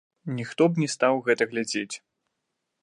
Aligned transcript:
Ніхто 0.37 0.63
б 0.71 0.79
не 0.83 0.87
стаў 0.95 1.21
гэта 1.29 1.43
глядзець. 1.53 1.95